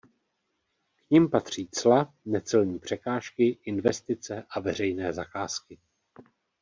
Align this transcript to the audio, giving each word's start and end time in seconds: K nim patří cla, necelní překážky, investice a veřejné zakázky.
K 0.99 1.09
nim 1.11 1.29
patří 1.29 1.67
cla, 1.71 2.13
necelní 2.25 2.79
překážky, 2.79 3.59
investice 3.63 4.45
a 4.49 4.59
veřejné 4.59 5.13
zakázky. 5.13 5.79